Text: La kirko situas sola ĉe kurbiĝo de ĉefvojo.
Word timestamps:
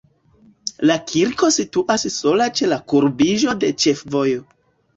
La 0.91 0.95
kirko 1.11 1.49
situas 1.59 2.07
sola 2.15 2.49
ĉe 2.61 2.81
kurbiĝo 2.95 3.57
de 3.65 3.73
ĉefvojo. 3.87 4.45